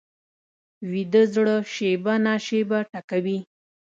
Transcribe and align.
ویده 0.91 1.23
زړه 1.33 1.55
شېبه 1.73 2.13
نا 2.25 2.35
شېبه 2.45 2.79
ټکوي 2.91 3.39